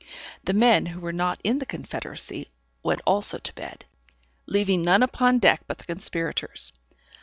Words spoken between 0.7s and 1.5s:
who were not